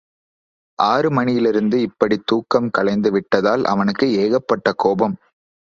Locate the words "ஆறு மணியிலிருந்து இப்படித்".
0.79-2.23